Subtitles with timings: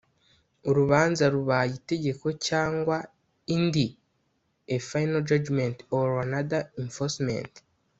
[0.69, 2.95] Urubanza rubaye itegeko cyangwa
[3.55, 3.87] indi
[4.75, 7.51] A final judgement or another enforcement